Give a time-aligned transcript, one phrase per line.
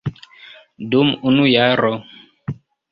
[0.95, 1.95] Dum unu jaro.